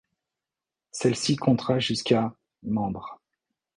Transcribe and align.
Celle-ci 0.89 1.35
comptera 1.35 1.77
jusqu'à 1.77 2.33
membres. 2.63 3.21